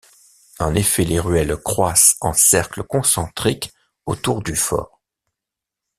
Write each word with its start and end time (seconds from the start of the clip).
En 0.57 0.73
effet 0.73 1.03
les 1.05 1.19
ruelles 1.19 1.55
croissent 1.57 2.15
en 2.21 2.33
cercles 2.33 2.81
concentriques 2.81 3.71
autour 4.07 4.41
du 4.41 4.55
fort. 4.55 4.99